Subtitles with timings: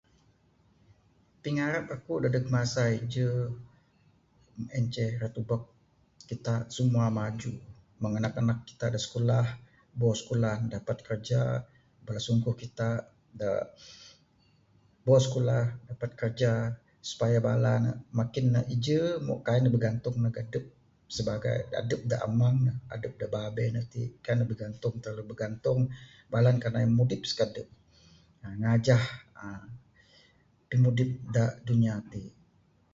[1.43, 3.29] Pingarap akuk dadeg masa iju,
[4.77, 5.63] en ceh rak tebuk
[6.29, 7.51] kitak semua maju.
[8.01, 9.47] Mung anak anak kitak dak skulah,
[9.99, 11.41] bok skulah ne dapat kraja.
[12.05, 12.99] Bala sungkuh kitak
[13.39, 13.49] da
[15.05, 16.51] bok skulah, dapat kraja
[17.11, 20.65] supaya bala ne makin ne iju moh kai ne bigantung ndug adup
[21.15, 22.57] sebagai adup da amang,
[22.95, 23.81] adup da babeh ne.
[24.23, 25.81] Kaik ne bigantung, terlalu bigantung.
[26.31, 27.67] Bala ne kanan mudip sikadup.
[28.43, 29.03] uhh Ngajah
[29.45, 29.63] uhh
[30.69, 32.27] pimudip da dunya ti'.